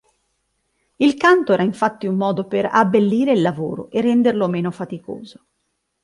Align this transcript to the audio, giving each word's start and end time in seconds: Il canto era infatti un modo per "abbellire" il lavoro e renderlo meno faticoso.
Il 0.95 1.13
canto 1.13 1.53
era 1.53 1.61
infatti 1.61 2.07
un 2.07 2.15
modo 2.15 2.47
per 2.47 2.65
"abbellire" 2.71 3.33
il 3.33 3.41
lavoro 3.43 3.87
e 3.91 4.01
renderlo 4.01 4.47
meno 4.47 4.71
faticoso. 4.71 5.45